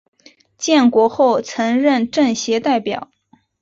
[0.57, 3.11] 建国后曾任政协代表。